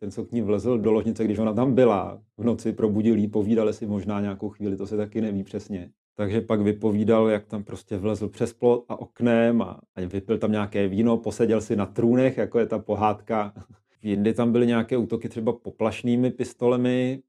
[0.00, 3.28] ten, co k ní vlezl do ložnice, když ona tam byla, v noci probudil jí,
[3.28, 5.90] povídali si možná nějakou chvíli, to se taky neví přesně.
[6.16, 10.52] Takže pak vypovídal, jak tam prostě vlezl přes plot a oknem a, a vypil tam
[10.52, 13.52] nějaké víno, poseděl si na trůnech, jako je ta pohádka.
[14.02, 17.22] Jindy tam byly nějaké útoky třeba poplašnými pistolemi,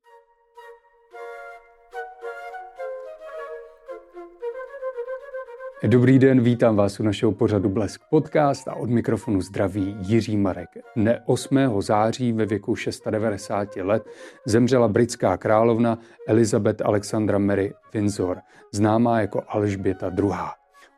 [5.87, 10.69] Dobrý den, vítám vás u našeho pořadu Blesk Podcast a od mikrofonu zdraví Jiří Marek.
[10.95, 11.81] Dne 8.
[11.81, 14.03] září ve věku 690 let
[14.45, 18.37] zemřela britská královna Elizabeth Alexandra Mary Windsor,
[18.73, 20.31] známá jako Alžběta II.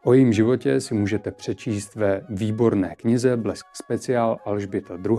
[0.03, 5.17] O jejím životě si můžete přečíst ve výborné knize Blesk speciál Alžběta II.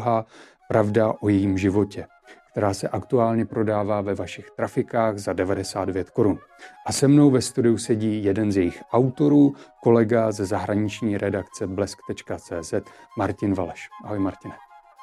[0.69, 2.07] Pravda o jejím životě
[2.55, 6.39] která se aktuálně prodává ve vašich trafikách za 99 korun.
[6.87, 12.75] A se mnou ve studiu sedí jeden z jejich autorů, kolega ze zahraniční redakce blesk.cz,
[13.19, 13.89] Martin Valeš.
[14.05, 14.55] Ahoj Martine.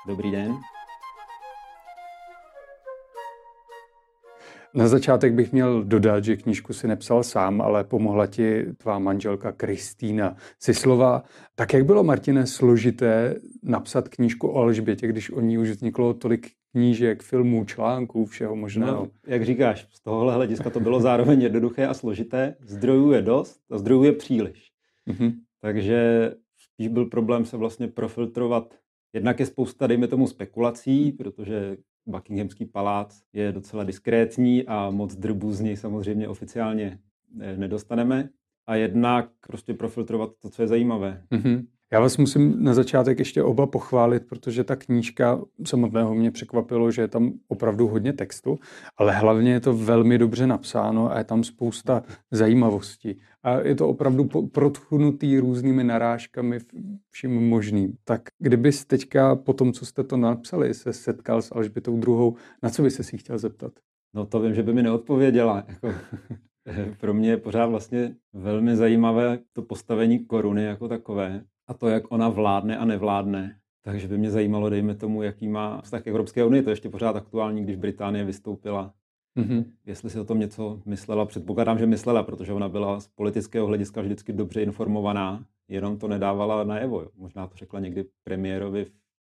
[0.08, 0.56] Dobrý den.
[4.74, 9.52] Na začátek bych měl dodat, že knížku si nepsal sám, ale pomohla ti tvá manželka
[9.52, 11.24] Kristýna Sislová.
[11.56, 16.61] Tak jak bylo, Martine, složité napsat knížku o Alžbětě, když o ní už vzniklo tolik
[16.72, 18.96] knížek, filmů, článků, všeho možného?
[18.96, 22.56] No, jak říkáš, z tohohle hlediska to bylo zároveň jednoduché a složité.
[22.66, 24.72] Zdrojů je dost a zdrojů je příliš.
[25.08, 25.34] Mm-hmm.
[25.62, 28.76] Takže spíš byl problém se vlastně profiltrovat.
[29.14, 35.54] Jednak je spousta, dejme tomu, spekulací, protože Buckinghamský palác je docela diskrétní a moc drbů
[35.54, 37.00] z něj samozřejmě oficiálně
[37.40, 38.30] eh, nedostaneme.
[38.68, 41.24] A jednak prostě profiltrovat to, co je zajímavé.
[41.32, 41.66] Mm-hmm.
[41.94, 47.02] Já vás musím na začátek ještě oba pochválit, protože ta knížka samotného mě překvapilo, že
[47.02, 48.60] je tam opravdu hodně textu,
[48.98, 53.20] ale hlavně je to velmi dobře napsáno a je tam spousta zajímavostí.
[53.44, 56.60] A je to opravdu protchnutý různými narážkami
[57.10, 57.98] vším možným.
[58.04, 62.70] Tak kdybys teďka po tom, co jste to napsali, se setkal s Alžbětou druhou, na
[62.70, 63.72] co by se si chtěl zeptat?
[64.14, 65.66] No to vím, že by mi neodpověděla.
[65.68, 65.88] Jako,
[67.00, 72.12] pro mě je pořád vlastně velmi zajímavé to postavení koruny jako takové a to, jak
[72.12, 73.58] ona vládne a nevládne.
[73.84, 76.62] Takže by mě zajímalo, dejme tomu, jaký má vztah k Evropské unii.
[76.62, 78.94] To je ještě pořád aktuální, když Británie vystoupila.
[79.38, 79.66] Mm-hmm.
[79.86, 84.02] Jestli si o tom něco myslela, předpokládám, že myslela, protože ona byla z politického hlediska
[84.02, 87.08] vždycky dobře informovaná, jenom to nedávala najevo.
[87.16, 88.86] Možná to řekla někdy premiérovi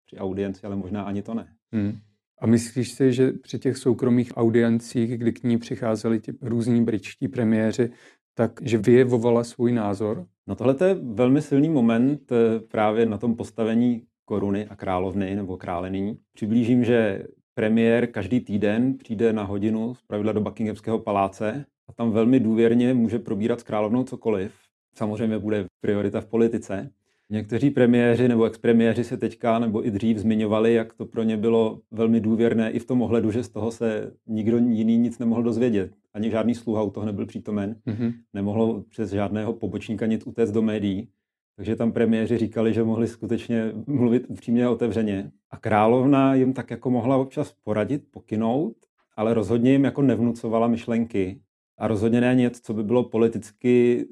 [0.07, 1.49] při audienci, ale možná ani to ne.
[1.73, 1.99] Mm.
[2.41, 7.29] A myslíš si, že při těch soukromých audiencích, kdy k ní přicházeli ti různí britští
[7.29, 7.91] premiéři,
[8.39, 10.27] tak že vyjevovala svůj názor?
[10.47, 15.57] No tohle je velmi silný moment eh, právě na tom postavení koruny a královny nebo
[15.57, 16.19] králení.
[16.35, 22.11] Přiblížím, že premiér každý týden přijde na hodinu z pravidla do Buckinghamského paláce a tam
[22.11, 24.55] velmi důvěrně může probírat s královnou cokoliv.
[24.95, 26.91] Samozřejmě bude priorita v politice.
[27.31, 31.81] Někteří premiéři nebo expremiéři se teďka nebo i dřív zmiňovali, jak to pro ně bylo
[31.91, 35.93] velmi důvěrné i v tom ohledu, že z toho se nikdo jiný nic nemohl dozvědět.
[36.15, 37.77] Ani žádný sluha u toho nebyl přítomen.
[37.87, 38.13] Mm-hmm.
[38.35, 41.09] Nemohlo přes žádného pobočníka nic utéct do médií.
[41.57, 45.31] Takže tam premiéři říkali, že mohli skutečně mluvit upřímně a otevřeně.
[45.51, 48.77] A královna jim tak jako mohla občas poradit, pokynout,
[49.17, 51.41] ale rozhodně jim jako nevnucovala myšlenky.
[51.79, 54.07] A rozhodně ne něco, co by bylo politicky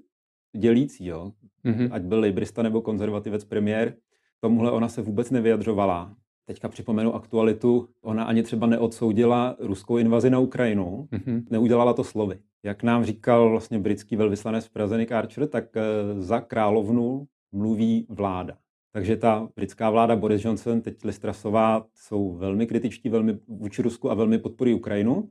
[0.57, 1.07] dělící.
[1.07, 1.33] Jo?
[1.67, 1.89] Mm-hmm.
[1.93, 3.95] ať byl librista nebo konzervativec premiér,
[4.41, 6.15] tomuhle ona se vůbec nevyjadřovala.
[6.45, 11.45] Teďka připomenu aktualitu, ona ani třeba neodsoudila ruskou invazi na Ukrajinu, mm-hmm.
[11.51, 12.39] neudělala to slovy.
[12.63, 15.83] Jak nám říkal vlastně britský velvyslanec v Praze Nick Archer, tak eh,
[16.19, 18.57] za královnu mluví vláda.
[18.93, 24.15] Takže ta britská vláda Boris Johnson, teď Listrasová, jsou velmi kritičtí velmi vůči Rusku a
[24.15, 25.31] velmi podporují Ukrajinu,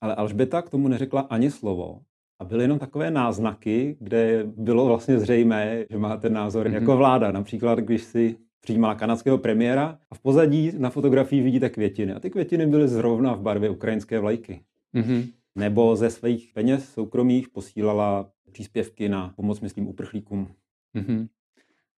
[0.00, 2.00] ale Alžbeta k tomu neřekla ani slovo.
[2.38, 6.74] A byly jenom takové náznaky, kde bylo vlastně zřejmé, že má ten názor mm-hmm.
[6.74, 7.32] jako vláda.
[7.32, 12.12] Například, když si přijímala kanadského premiéra a v pozadí na fotografii vidíte květiny.
[12.12, 14.60] A ty květiny byly zrovna v barvě ukrajinské vlajky.
[14.94, 15.32] Mm-hmm.
[15.54, 20.48] Nebo ze svých peněz soukromých posílala příspěvky na pomoc, myslím, uprchlíkům.
[20.96, 21.28] Mm-hmm.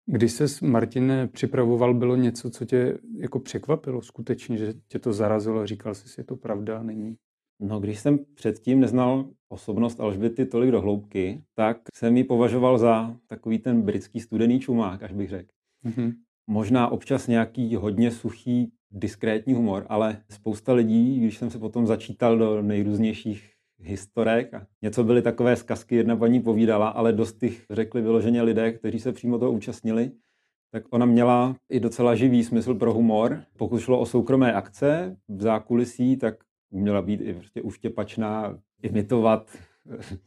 [0.07, 5.67] Když se Martin připravoval, bylo něco, co tě jako překvapilo skutečně, že tě to zarazilo,
[5.67, 7.17] říkal jsi si, je to pravda, není?
[7.61, 13.17] No, když jsem předtím neznal osobnost Alžběty tolik do hloubky, tak jsem ji považoval za
[13.27, 15.53] takový ten britský studený čumák, až bych řekl.
[15.87, 16.13] Mm-hmm.
[16.47, 22.39] Možná občas nějaký hodně suchý, diskrétní humor, ale spousta lidí, když jsem se potom začítal
[22.39, 28.03] do nejrůznějších historek a něco byly takové zkazky, jedna paní povídala, ale dost těch řekli
[28.03, 30.11] vyloženě lidé, kteří se přímo toho účastnili,
[30.71, 33.43] tak ona měla i docela živý smysl pro humor.
[33.59, 36.35] Pokud šlo o soukromé akce v zákulisí, tak
[36.75, 39.59] uměla být i prostě uštěpačná, imitovat,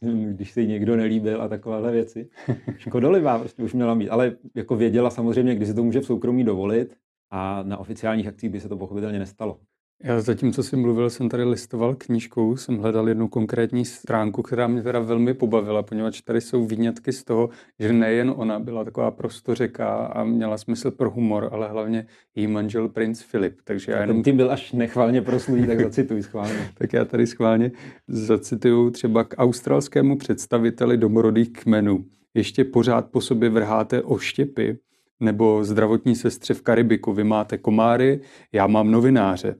[0.30, 2.28] když se jí někdo nelíbil a takovéhle věci.
[2.76, 6.44] Škodolivá prostě už měla mít, ale jako věděla samozřejmě, kdy si to může v soukromí
[6.44, 6.96] dovolit
[7.30, 9.60] a na oficiálních akcích by se to pochopitelně nestalo.
[10.04, 14.66] Já zatím, co jsem mluvil, jsem tady listoval knížkou, jsem hledal jednu konkrétní stránku, která
[14.66, 19.10] mě teda velmi pobavila, poněvadž tady jsou výňatky z toho, že nejen ona byla taková
[19.10, 23.58] prostořeka a měla smysl pro humor, ale hlavně její manžel princ Filip.
[23.64, 24.22] Takže já jenom...
[24.22, 26.70] Tím byl až nechválně proslulý, tak zacituji schválně.
[26.74, 27.70] tak já tady schválně
[28.08, 32.04] zacituju třeba k australskému představiteli domorodých kmenů.
[32.34, 34.78] Ještě pořád po sobě vrháte oštěpy,
[35.20, 37.12] nebo zdravotní sestře v Karibiku.
[37.12, 38.20] Vy máte komáry,
[38.52, 39.54] já mám novináře.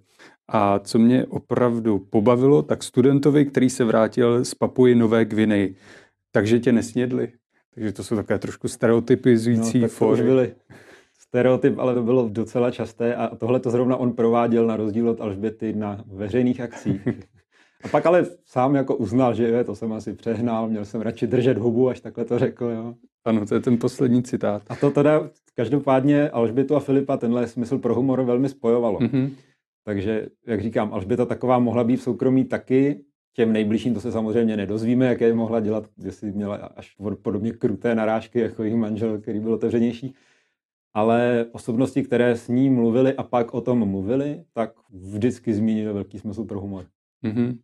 [0.48, 5.76] A co mě opravdu pobavilo, tak studentovi, který se vrátil z Papuji Nové Gvineji.
[6.32, 7.32] Takže tě nesnědli.
[7.74, 10.22] Takže to jsou také trošku stereotypizující no, formy.
[10.22, 10.54] byly
[11.18, 15.20] stereotyp, ale to bylo docela časté a tohle to zrovna on prováděl na rozdíl od
[15.20, 17.08] Alžběty na veřejných akcích.
[17.84, 21.26] A pak ale sám jako uznal, že je, to jsem asi přehnal, měl jsem radši
[21.26, 22.64] držet hubu, až takhle to řekl.
[22.64, 22.94] Jo.
[23.24, 24.62] Ano, to je ten poslední citát.
[24.68, 28.98] A to teda každopádně Alžbětu a Filipa tenhle smysl pro humor velmi spojovalo.
[28.98, 29.30] Mm-hmm.
[29.84, 34.56] Takže, jak říkám, Alžběta taková mohla být v soukromí taky, těm nejbližším to se samozřejmě
[34.56, 39.54] nedozvíme, jaké mohla dělat, jestli měla až podobně kruté narážky jako její manžel, který byl
[39.54, 40.14] otevřenější.
[40.94, 46.18] Ale osobnosti, které s ní mluvili a pak o tom mluvili, tak vždycky zmínili velký
[46.18, 46.86] smysl pro humor.
[47.24, 47.58] Mm-hmm.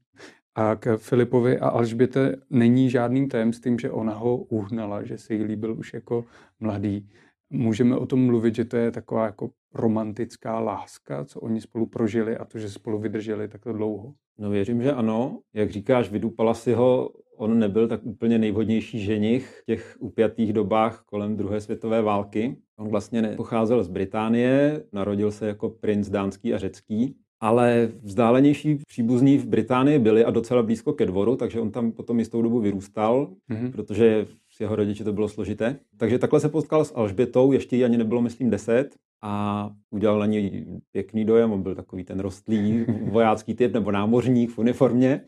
[0.54, 5.44] A k Filipovi a Alžběte není žádným tajemstvím, že ona ho uhnala, že se jí
[5.44, 6.24] líbil už jako
[6.60, 7.08] mladý.
[7.54, 12.36] Můžeme o tom mluvit, že to je taková jako romantická láska, co oni spolu prožili
[12.36, 14.14] a to, že spolu vydrželi takto dlouho?
[14.38, 15.40] No věřím, že ano.
[15.54, 21.02] Jak říkáš, vydupala si ho, on nebyl tak úplně nejvhodnější ženich v těch upjatých dobách
[21.06, 22.56] kolem druhé světové války.
[22.78, 29.38] On vlastně pocházel z Británie, narodil se jako princ dánský a řecký, ale vzdálenější příbuzní
[29.38, 33.30] v Británii byli a docela blízko ke dvoru, takže on tam potom jistou dobu vyrůstal,
[33.50, 33.72] mm-hmm.
[33.72, 35.78] protože s jeho rodiči to bylo složité.
[35.96, 40.66] Takže takhle se potkal s Alžbětou, ještě ani nebylo, myslím, deset a udělal na něj
[40.92, 41.52] pěkný dojem.
[41.52, 45.20] On byl takový ten rostlý vojácký typ nebo námořník v uniformě,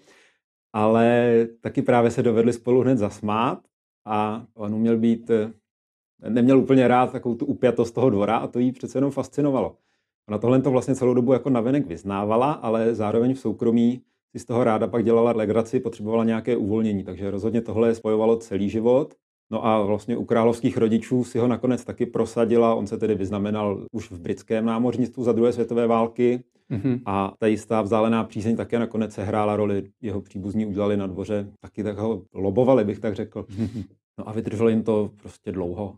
[0.73, 3.58] ale taky právě se dovedli spolu hned zasmát
[4.05, 5.31] a on uměl být,
[6.28, 9.76] neměl úplně rád takovou tu upjatost toho dvora a to jí přece jenom fascinovalo.
[10.28, 14.02] Ona tohle to vlastně celou dobu jako navenek vyznávala, ale zároveň v soukromí
[14.37, 18.69] si z toho ráda pak dělala legraci, potřebovala nějaké uvolnění, takže rozhodně tohle spojovalo celý
[18.69, 19.15] život.
[19.50, 22.75] No a vlastně u královských rodičů si ho nakonec taky prosadila.
[22.75, 26.41] On se tedy vyznamenal už v britském námořnictvu za druhé světové války.
[26.71, 27.00] Mm-hmm.
[27.06, 29.83] A ta jistá vzdálená přízeň také nakonec sehrála roli.
[30.03, 33.43] Jeho příbuzní udělali na dvoře, taky tak ho lobovali, bych tak řekl.
[33.43, 33.85] Mm-hmm.
[34.19, 35.94] No a vydrželo jim to prostě dlouho.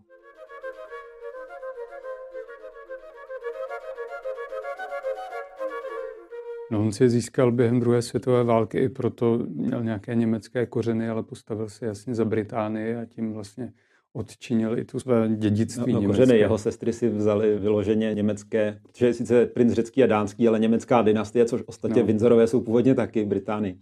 [6.71, 11.09] No on si je získal během druhé světové války, i proto měl nějaké německé kořeny,
[11.09, 13.73] ale postavil se jasně za Británii a tím vlastně
[14.13, 19.07] odčinil i tu své dědictví no, no, kořeny jeho sestry si vzali vyloženě německé, protože
[19.07, 22.07] je sice princ řecký a dánský, ale německá dynastie, což ostatně no.
[22.07, 23.79] Windsorové jsou původně taky Británii.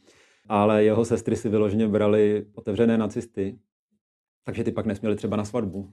[0.49, 3.59] Ale jeho sestry si vyloženě brali otevřené nacisty,
[4.45, 5.91] takže ty pak nesměli třeba na svatbu.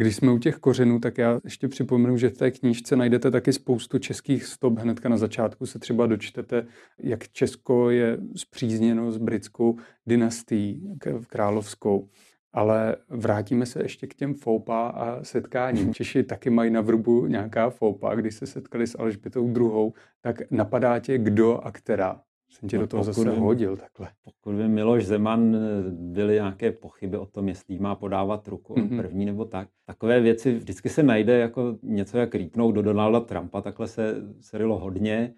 [0.00, 3.52] Když jsme u těch kořenů, tak já ještě připomenu, že v té knížce najdete taky
[3.52, 4.78] spoustu českých stop.
[4.78, 6.66] Hnedka na začátku se třeba dočtete,
[6.98, 10.98] jak Česko je zpřízněno s britskou dynastií
[11.28, 12.08] královskou.
[12.52, 15.94] Ale vrátíme se ještě k těm foupa a setkáním.
[15.94, 20.98] Češi taky mají na vrbu nějaká foupa, když se setkali s Alžbětou druhou, tak napadá
[20.98, 22.20] tě kdo a která?
[22.50, 24.08] Jsem tě no, do toho zase vím, hodil takhle.
[24.24, 25.58] Pokud by Miloš Zeman eh,
[25.90, 28.96] byly nějaké pochyby o tom, jestli má podávat ruku mm-hmm.
[28.96, 33.62] první nebo tak, takové věci vždycky se najde jako něco, jak rýpnout do Donalda Trumpa,
[33.62, 35.34] takhle se, se rylo hodně,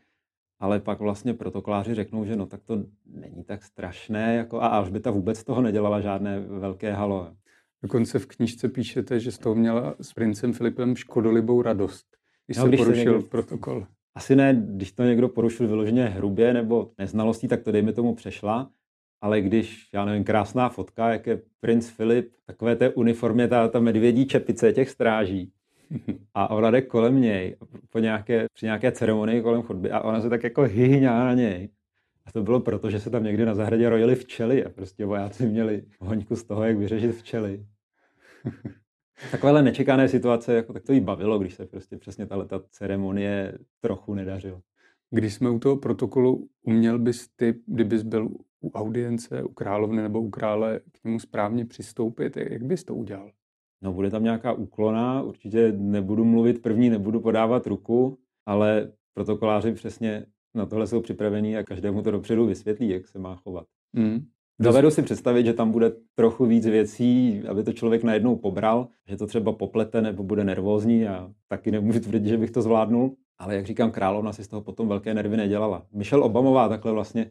[0.60, 5.10] ale pak vlastně protokoláři řeknou, že no tak to není tak strašné, jako, a Alžběta
[5.10, 7.30] vůbec toho nedělala žádné velké halo.
[7.82, 12.06] Dokonce v knižce píšete, že z toho měla s princem Filipem škodolibou radost,
[12.46, 13.86] když no, se když porušil se někdo, protokol.
[14.14, 18.70] Asi ne, když to někdo porušil vyloženě hrubě nebo neznalostí, tak to dejme tomu přešla.
[19.20, 23.80] Ale když, já nevím, krásná fotka, jak je princ Filip, takové té uniformě, ta, ta
[23.80, 25.52] medvědí čepice těch stráží.
[26.34, 27.56] A ona jde kolem něj
[27.90, 31.68] po nějaké, při nějaké ceremonii kolem chodby a ona se tak jako hyhňá na něj.
[32.26, 35.46] A to bylo proto, že se tam někdy na zahradě rojili včely a prostě vojáci
[35.46, 37.66] měli hoňku z toho, jak vyřešit včely.
[39.30, 43.58] Takovéhle nečekané situace, jako, tak to jí bavilo, když se prostě přesně tahle ta ceremonie
[43.80, 44.60] trochu nedařila.
[45.10, 48.28] Když jsme u toho protokolu, uměl bys ty, kdybys byl
[48.60, 53.30] u audience, u královny nebo u krále k němu správně přistoupit, jak bys to udělal?
[53.82, 60.26] No bude tam nějaká úklona, určitě nebudu mluvit první, nebudu podávat ruku, ale protokoláři přesně
[60.54, 63.66] na tohle jsou připravení a každému to dopředu vysvětlí, jak se má chovat.
[63.92, 64.26] Mm.
[64.62, 69.16] Dovedu si představit, že tam bude trochu víc věcí, aby to člověk najednou pobral, že
[69.16, 73.16] to třeba poplete nebo bude nervózní a taky nemůžu tvrdit, že bych to zvládnul.
[73.38, 75.86] Ale jak říkám, královna si z toho potom velké nervy nedělala.
[75.92, 77.30] Michelle Obamová takhle vlastně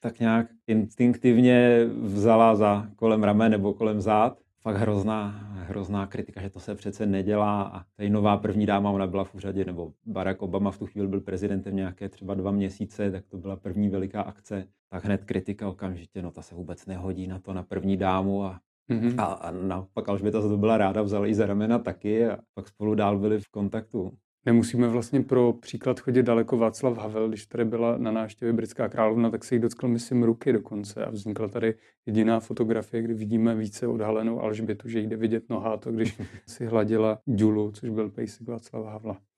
[0.00, 4.38] tak nějak instinktivně vzala za kolem rame nebo kolem zád.
[4.62, 5.28] Fakt hrozná,
[5.68, 9.34] hrozná kritika, že to se přece nedělá a tady nová první dáma, ona byla v
[9.34, 13.36] úřadě, nebo Barack Obama v tu chvíli byl prezidentem nějaké třeba dva měsíce, tak to
[13.36, 14.68] byla první veliká akce.
[14.90, 18.60] Tak hned kritika okamžitě, no ta se vůbec nehodí na to, na první dámu a
[18.90, 19.20] Mm-hmm.
[19.20, 22.68] A, a naopak Alžběta za to byla ráda, vzala jí za ramena taky a pak
[22.68, 24.12] spolu dál byli v kontaktu.
[24.46, 29.30] Nemusíme vlastně pro příklad chodit daleko Václav Havel, když tady byla na návštěvě britská královna,
[29.30, 31.74] tak se jí dotkl, myslím, ruky dokonce a vznikla tady
[32.06, 37.18] jediná fotografie, kdy vidíme více odhalenou Alžbětu, že jde vidět noha, to když si hladila
[37.26, 39.31] Dulu, což byl pejsek Václava Havla.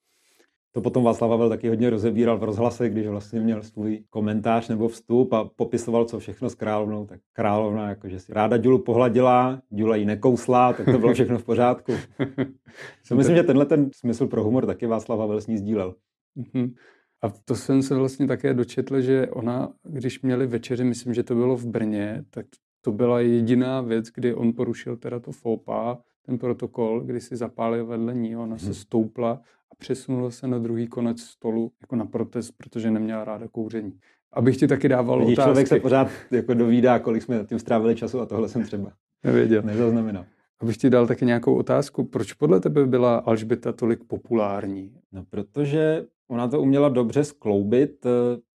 [0.75, 4.89] To potom Václav Havel taky hodně rozebíral v rozhlase, když vlastně měl svůj komentář nebo
[4.89, 7.07] vstup a popisoval, co všechno s královnou.
[7.07, 11.45] Tak královna, jakože si ráda Dulu pohladila, Dula ji nekousla, tak to bylo všechno v
[11.45, 11.93] pořádku.
[13.11, 15.95] Já myslím, že tenhle ten smysl pro humor taky Václav Havel s ní sdílel.
[16.35, 16.75] Mhm.
[17.23, 21.35] A to jsem se vlastně také dočetl, že ona, když měli večeři, myslím, že to
[21.35, 22.47] bylo v Brně, tak
[22.81, 27.87] to byla jediná věc, kdy on porušil teda to FOPA, ten protokol, kdy si zapálil
[27.87, 28.75] vedle ní, ona se mhm.
[28.75, 29.41] stoupla
[29.75, 33.99] a přesunula se na druhý konec stolu jako na protest, protože neměla ráda kouření.
[34.33, 35.49] Abych ti taky dával Vidíš, otázky.
[35.49, 38.93] člověk se pořád jako dovídá, kolik jsme tím strávili času a tohle jsem třeba
[39.25, 39.63] nevěděl.
[39.63, 40.25] Nezaznamenal.
[40.61, 42.05] Abych ti dal taky nějakou otázku.
[42.05, 44.93] Proč podle tebe byla Alžběta tolik populární?
[45.13, 48.11] No, protože ona to uměla dobře skloubit, eh,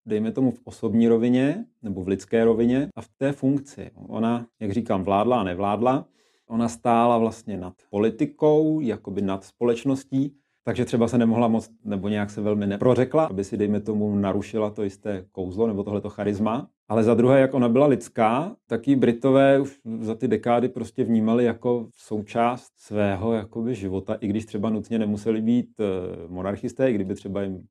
[0.05, 3.91] dejme tomu v osobní rovině nebo v lidské rovině a v té funkci.
[3.95, 6.05] Ona, jak říkám, vládla a nevládla.
[6.48, 10.36] Ona stála vlastně nad politikou, jakoby nad společností
[10.67, 14.69] takže třeba se nemohla moc, nebo nějak se velmi neprořekla, aby si, dejme tomu, narušila
[14.69, 16.69] to jisté kouzlo nebo tohleto charisma.
[16.88, 21.03] Ale za druhé, jak ona byla lidská, tak ji Britové už za ty dekády prostě
[21.03, 25.84] vnímali jako součást svého jakoby, života, i když třeba nutně nemuseli být eh,
[26.27, 27.63] monarchisté, i kdyby třeba jim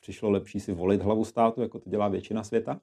[0.00, 2.80] přišlo lepší si volit hlavu státu, jako to dělá většina světa,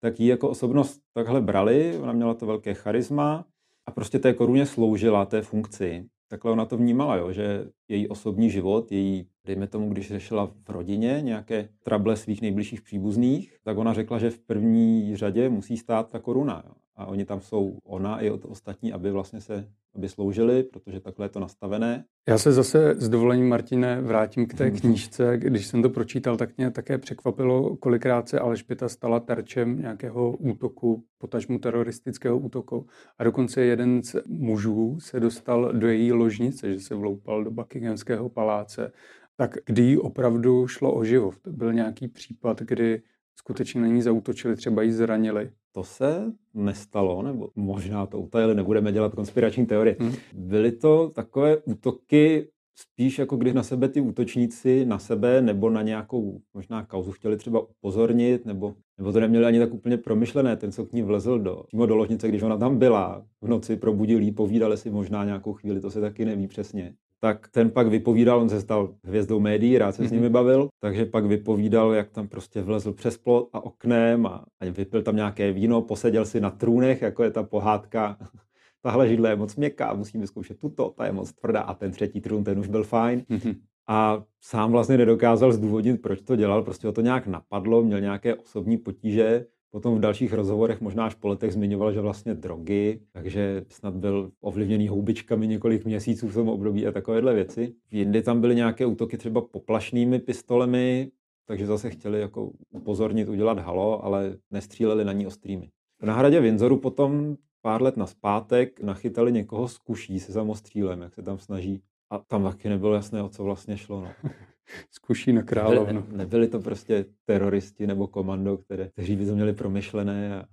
[0.00, 3.44] tak ji jako osobnost takhle brali, ona měla to velké charisma
[3.86, 8.50] a prostě té koruně sloužila, té funkci takhle ona to vnímala, jo, že její osobní
[8.50, 13.92] život, její, dejme tomu, když řešila v rodině nějaké trable svých nejbližších příbuzných, tak ona
[13.92, 16.62] řekla, že v první řadě musí stát ta koruna.
[16.66, 16.72] Jo.
[16.96, 21.26] A oni tam jsou ona i od ostatní, aby vlastně se aby sloužili, protože takhle
[21.26, 22.04] je to nastavené.
[22.28, 24.78] Já se zase s dovolením, Martine, vrátím k té mhm.
[24.78, 25.36] knížce.
[25.36, 31.04] Když jsem to pročítal, tak mě také překvapilo, kolikrát se Alžběta stala terčem nějakého útoku,
[31.18, 32.86] potažmu teroristického útoku.
[33.18, 38.28] A dokonce jeden z mužů se dostal do její ložnice, že se vloupal do Buckinghamského
[38.28, 38.92] paláce.
[39.36, 41.34] Tak kdy jí opravdu šlo o život?
[41.42, 43.02] To byl nějaký případ, kdy
[43.36, 45.50] skutečně na ní zautočili, třeba jí zranili.
[45.72, 49.96] To se nestalo, nebo možná to utajili, nebudeme dělat konspirační teorie.
[50.00, 50.12] Hmm.
[50.34, 55.82] Byly to takové útoky spíš jako když na sebe ty útočníci, na sebe nebo na
[55.82, 60.56] nějakou možná kauzu chtěli třeba upozornit, nebo, nebo to neměli ani tak úplně promyšlené.
[60.56, 63.76] Ten, co k ní vlezl do, přímo do ložnice, když ona tam byla, v noci
[63.76, 67.86] probudil jí, povídali si možná nějakou chvíli, to se taky neví přesně tak ten pak
[67.86, 70.08] vypovídal, on se stal hvězdou médií, rád se mm-hmm.
[70.08, 70.32] s nimi mhm.
[70.32, 75.02] bavil, takže pak vypovídal, jak tam prostě vlezl přes plot a oknem a, a vypil
[75.02, 78.16] tam nějaké víno, poseděl si na trůnech, jako je ta pohádka.
[78.82, 82.20] Tahle židle je moc měkká, musíme zkoušet tuto, ta je moc tvrdá a ten třetí
[82.20, 83.20] trůn, ten už byl fajn.
[83.30, 83.56] Mm-hmm.
[83.88, 88.34] A sám vlastně nedokázal zdůvodnit, proč to dělal, prostě ho to nějak napadlo, měl nějaké
[88.34, 93.64] osobní potíže, Potom v dalších rozhovorech možná až po letech zmiňoval, že vlastně drogy, takže
[93.68, 97.74] snad byl ovlivněný houbičkami několik měsíců v tom období a takovéhle věci.
[97.90, 101.10] Jindy tam byly nějaké útoky třeba poplašnými pistolemi,
[101.46, 105.70] takže zase chtěli jako upozornit, udělat halo, ale nestříleli na ní ostrými.
[106.02, 111.22] Na hradě Windsoru potom pár let naspátek nachytali někoho z kuší se samostřílem, jak se
[111.22, 111.82] tam snaží.
[112.10, 114.00] A tam taky nebylo jasné, o co vlastně šlo.
[114.00, 114.08] No.
[114.90, 116.04] Zkuší na královnu.
[116.10, 120.36] Ne, nebyli to prostě teroristi nebo komando, které, kteří by to měli promyšlené.
[120.40, 120.44] A...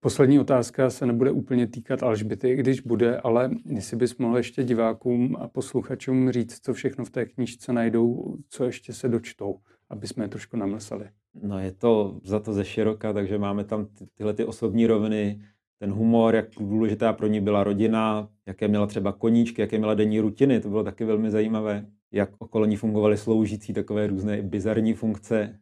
[0.00, 5.36] Poslední otázka se nebude úplně týkat Alžběty, když bude, ale jestli bys mohl ještě divákům
[5.36, 9.58] a posluchačům říct, co všechno v té knížce najdou, co ještě se dočtou,
[9.90, 11.08] aby jsme je trošku namlsali.
[11.42, 15.40] No je to za to ze široka, takže máme tam ty, tyhle ty osobní roviny,
[15.78, 20.20] ten humor, jak důležitá pro ní byla rodina, jaké měla třeba koníčky, jaké měla denní
[20.20, 25.58] rutiny, to bylo taky velmi zajímavé jak okolo ní fungovaly sloužící takové různé bizarní funkce,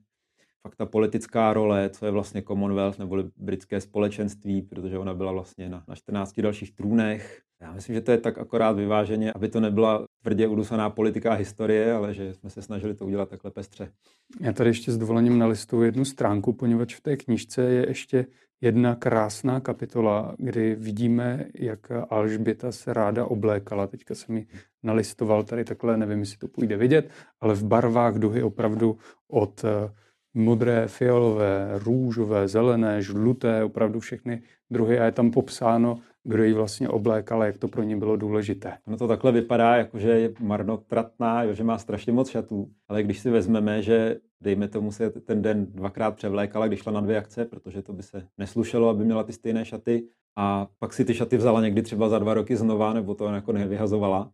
[0.62, 5.68] fakt ta politická role, co je vlastně Commonwealth nebo britské společenství, protože ona byla vlastně
[5.68, 7.42] na, na 14 dalších trůnech.
[7.60, 11.34] Já myslím, že to je tak akorát vyváženě, aby to nebyla tvrdě udusaná politika a
[11.34, 13.92] historie, ale že jsme se snažili to udělat takhle pestře.
[14.40, 18.26] Já tady ještě s dovolením listu jednu stránku, poněvadž v té knižce je ještě
[18.60, 23.86] jedna krásná kapitola, kdy vidíme, jak Alžběta se ráda oblékala.
[23.86, 24.46] Teďka jsem mi
[24.82, 27.10] nalistoval tady takhle, nevím, jestli to půjde vidět,
[27.40, 28.98] ale v barvách duhy opravdu
[29.28, 29.92] od eh,
[30.34, 35.98] modré, fialové, růžové, zelené, žluté, opravdu všechny druhy a je tam popsáno,
[36.28, 38.78] kdo ji vlastně oblékal a jak to pro ně bylo důležité.
[38.86, 43.02] Ono to takhle vypadá, jako že je marnotratná, jo, že má strašně moc šatů, ale
[43.02, 47.18] když si vezmeme, že dejme tomu se ten den dvakrát převlékala, když šla na dvě
[47.18, 51.14] akce, protože to by se neslušelo, aby měla ty stejné šaty a pak si ty
[51.14, 54.32] šaty vzala někdy třeba za dva roky znova, nebo to jako nevyhazovala,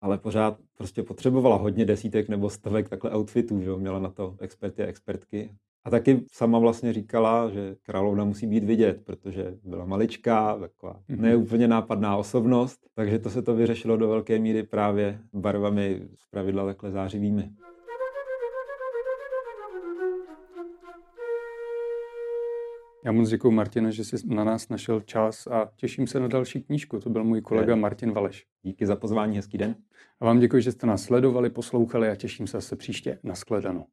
[0.00, 3.78] ale pořád prostě potřebovala hodně desítek nebo stovek takhle outfitů, že jo?
[3.78, 5.54] měla na to experty a expertky.
[5.86, 11.20] A taky sama vlastně říkala, že královna musí být vidět, protože byla maličká, taková mm-hmm.
[11.20, 16.66] neúplně nápadná osobnost, takže to se to vyřešilo do velké míry právě barvami z pravidla
[16.66, 17.50] takhle zářivými.
[23.04, 26.62] Já moc děkuji, Martine, že jsi na nás našel čas a těším se na další
[26.62, 27.00] knížku.
[27.00, 27.80] To byl můj kolega je.
[27.80, 28.46] Martin Valeš.
[28.62, 29.74] Díky za pozvání, hezký den.
[30.20, 33.10] A vám děkuji, že jste nás sledovali, poslouchali a těším se zase příště.
[33.10, 33.86] na Naschledanou.